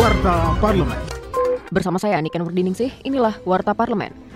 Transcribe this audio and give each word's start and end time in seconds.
Warta 0.00 0.56
Parlemen. 0.64 0.96
Bersama 1.68 2.00
saya 2.00 2.16
Niken 2.24 2.40
Wardiningsih, 2.40 2.88
inilah 3.04 3.36
Warta 3.44 3.76
Parlemen. 3.76 4.29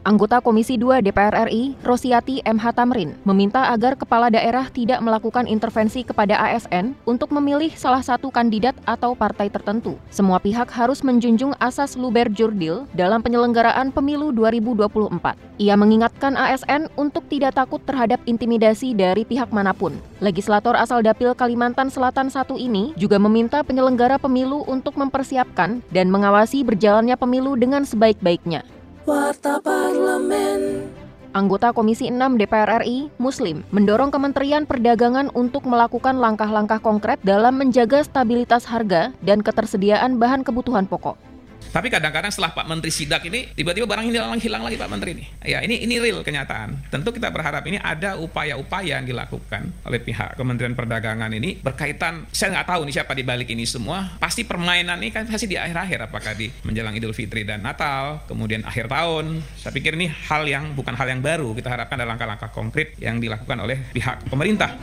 Anggota 0.00 0.40
Komisi 0.40 0.80
2 0.80 1.04
DPR 1.04 1.52
RI, 1.52 1.76
Rosiati 1.84 2.40
MH 2.40 2.72
Tamrin, 2.72 3.20
meminta 3.28 3.68
agar 3.68 4.00
kepala 4.00 4.32
daerah 4.32 4.64
tidak 4.72 4.96
melakukan 5.04 5.44
intervensi 5.44 6.00
kepada 6.00 6.40
ASN 6.40 6.96
untuk 7.04 7.28
memilih 7.36 7.68
salah 7.76 8.00
satu 8.00 8.32
kandidat 8.32 8.72
atau 8.88 9.12
partai 9.12 9.52
tertentu. 9.52 10.00
Semua 10.08 10.40
pihak 10.40 10.72
harus 10.72 11.04
menjunjung 11.04 11.52
asas 11.60 12.00
luber 12.00 12.32
jurdil 12.32 12.88
dalam 12.96 13.20
penyelenggaraan 13.20 13.92
pemilu 13.92 14.32
2024. 14.32 15.36
Ia 15.60 15.76
mengingatkan 15.76 16.32
ASN 16.32 16.88
untuk 16.96 17.28
tidak 17.28 17.60
takut 17.60 17.84
terhadap 17.84 18.24
intimidasi 18.24 18.96
dari 18.96 19.28
pihak 19.28 19.52
mana 19.52 19.76
pun. 19.76 19.92
Legislator 20.24 20.80
asal 20.80 21.04
Dapil 21.04 21.36
Kalimantan 21.36 21.92
Selatan 21.92 22.32
satu 22.32 22.56
ini 22.56 22.96
juga 22.96 23.20
meminta 23.20 23.60
penyelenggara 23.60 24.16
pemilu 24.16 24.64
untuk 24.64 24.96
mempersiapkan 24.96 25.84
dan 25.92 26.08
mengawasi 26.08 26.64
berjalannya 26.64 27.20
pemilu 27.20 27.52
dengan 27.52 27.84
sebaik-baiknya. 27.84 28.64
Warta 29.10 29.58
Parlemen. 29.58 30.86
Anggota 31.34 31.74
Komisi 31.74 32.06
6 32.06 32.38
DPR 32.38 32.86
RI, 32.86 33.10
Muslim, 33.18 33.66
mendorong 33.74 34.14
Kementerian 34.14 34.70
Perdagangan 34.70 35.34
untuk 35.34 35.66
melakukan 35.66 36.22
langkah-langkah 36.22 36.78
konkret 36.78 37.18
dalam 37.26 37.58
menjaga 37.58 38.06
stabilitas 38.06 38.70
harga 38.70 39.10
dan 39.26 39.42
ketersediaan 39.42 40.22
bahan 40.22 40.46
kebutuhan 40.46 40.86
pokok. 40.86 41.29
Tapi 41.70 41.86
kadang-kadang 41.92 42.32
setelah 42.32 42.50
Pak 42.56 42.66
Menteri 42.66 42.90
sidak 42.90 43.22
ini, 43.28 43.52
tiba-tiba 43.54 43.86
barang 43.86 44.08
ini 44.08 44.18
hilang, 44.18 44.40
hilang 44.40 44.62
lagi 44.66 44.76
Pak 44.80 44.90
Menteri 44.90 45.10
ini. 45.14 45.24
Ya 45.44 45.62
ini 45.62 45.84
ini 45.84 46.00
real 46.00 46.24
kenyataan. 46.24 46.90
Tentu 46.90 47.14
kita 47.14 47.30
berharap 47.30 47.62
ini 47.68 47.78
ada 47.78 48.18
upaya-upaya 48.18 48.98
yang 48.98 49.06
dilakukan 49.06 49.70
oleh 49.86 50.00
pihak 50.02 50.34
Kementerian 50.34 50.74
Perdagangan 50.74 51.30
ini 51.30 51.60
berkaitan, 51.62 52.26
saya 52.34 52.58
nggak 52.58 52.66
tahu 52.74 52.80
nih 52.90 52.94
siapa 52.98 53.12
di 53.14 53.22
balik 53.22 53.48
ini 53.54 53.68
semua. 53.68 54.18
Pasti 54.18 54.42
permainan 54.42 54.98
ini 54.98 55.14
kan 55.14 55.30
pasti 55.30 55.46
di 55.46 55.54
akhir-akhir, 55.54 56.10
apakah 56.10 56.32
di 56.34 56.50
menjelang 56.66 56.96
Idul 56.96 57.14
Fitri 57.14 57.46
dan 57.46 57.62
Natal, 57.62 58.26
kemudian 58.26 58.66
akhir 58.66 58.90
tahun. 58.90 59.44
Saya 59.60 59.70
pikir 59.70 59.94
ini 59.94 60.10
hal 60.10 60.42
yang 60.50 60.74
bukan 60.74 60.98
hal 60.98 61.06
yang 61.06 61.22
baru. 61.22 61.54
Kita 61.54 61.70
harapkan 61.70 62.00
ada 62.00 62.08
langkah-langkah 62.08 62.50
konkret 62.50 62.98
yang 62.98 63.22
dilakukan 63.22 63.60
oleh 63.62 63.78
pihak 63.94 64.26
pemerintah. 64.26 64.74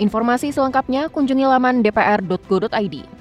Informasi 0.00 0.48
selengkapnya 0.48 1.12
kunjungi 1.12 1.44
laman 1.44 1.84
dpr.go.id. 1.84 3.19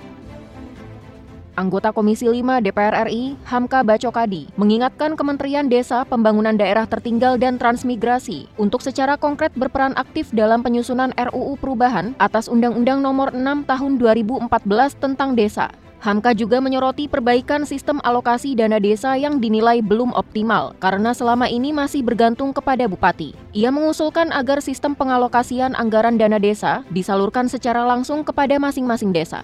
Anggota 1.59 1.91
Komisi 1.91 2.23
5 2.23 2.63
DPR 2.63 3.11
RI, 3.11 3.35
Hamka 3.43 3.83
Bacokadi, 3.83 4.47
mengingatkan 4.55 5.19
Kementerian 5.19 5.67
Desa, 5.67 6.07
Pembangunan 6.07 6.55
Daerah 6.55 6.87
Tertinggal 6.87 7.35
dan 7.35 7.59
Transmigrasi 7.59 8.47
untuk 8.55 8.79
secara 8.79 9.19
konkret 9.19 9.51
berperan 9.59 9.91
aktif 9.99 10.31
dalam 10.31 10.63
penyusunan 10.63 11.11
RUU 11.19 11.59
perubahan 11.59 12.15
atas 12.15 12.47
Undang-Undang 12.47 13.03
Nomor 13.03 13.35
6 13.35 13.67
Tahun 13.67 13.91
2014 13.99 15.03
tentang 15.03 15.35
Desa. 15.35 15.67
Hamka 15.99 16.31
juga 16.31 16.63
menyoroti 16.63 17.11
perbaikan 17.11 17.67
sistem 17.67 17.99
alokasi 18.07 18.55
dana 18.55 18.79
desa 18.79 19.19
yang 19.19 19.43
dinilai 19.43 19.83
belum 19.83 20.15
optimal 20.15 20.71
karena 20.79 21.11
selama 21.11 21.51
ini 21.51 21.75
masih 21.75 22.07
bergantung 22.07 22.55
kepada 22.55 22.87
bupati. 22.87 23.35
Ia 23.51 23.67
mengusulkan 23.67 24.31
agar 24.31 24.63
sistem 24.63 24.95
pengalokasian 24.95 25.75
anggaran 25.75 26.15
dana 26.15 26.39
desa 26.39 26.87
disalurkan 26.87 27.51
secara 27.51 27.83
langsung 27.83 28.23
kepada 28.23 28.55
masing-masing 28.55 29.11
desa. 29.11 29.43